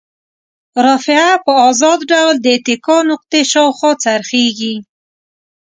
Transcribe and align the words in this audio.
رافعه 0.85 1.31
په 1.45 1.51
ازاد 1.69 1.99
ډول 2.11 2.35
د 2.41 2.47
اتکا 2.57 2.97
نقطې 3.11 3.41
شاوخوا 3.51 3.91
څرخیږي. 4.03 4.75